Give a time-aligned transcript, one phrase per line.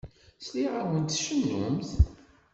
[0.45, 1.91] Sliɣ-awent tcennumt.